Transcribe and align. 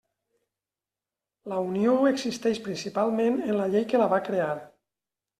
La 1.51 1.59
Unió 1.65 1.93
existeix 2.11 2.61
principalment 2.67 3.37
en 3.49 3.53
la 3.59 3.67
llei 3.75 3.85
que 3.91 4.01
la 4.03 4.09
va 4.15 4.19
crear. 4.31 4.49